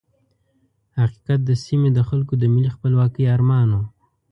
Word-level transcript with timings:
حقیقت 0.99 1.39
د 1.45 1.51
سیمې 1.63 1.89
د 1.93 1.99
خلکو 2.09 2.33
د 2.37 2.43
ملي 2.53 2.69
خپلواکۍ 2.75 3.23
ارمان 3.35 3.67
وو. 3.71 3.83